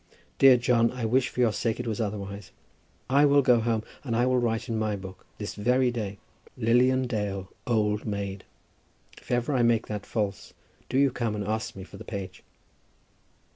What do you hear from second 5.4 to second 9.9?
very day, Lilian Dale, Old Maid. If ever I make